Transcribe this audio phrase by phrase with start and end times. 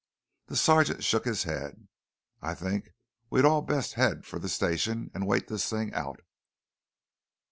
[0.47, 1.87] The sergeant shook his head.
[2.41, 2.89] "I think
[3.29, 6.21] we'd all best head for the station and wait this thing out."